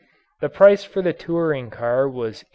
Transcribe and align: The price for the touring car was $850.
The 0.39 0.49
price 0.49 0.83
for 0.83 1.03
the 1.03 1.13
touring 1.13 1.69
car 1.69 2.09
was 2.09 2.41
$850. 2.41 2.43